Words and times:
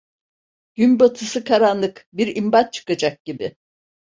Günbatısı 0.75 1.43
karanlık, 1.43 2.07
bir 2.13 2.35
imbat 2.35 2.73
çıkacak 2.73 3.25
gibi! 3.25 3.55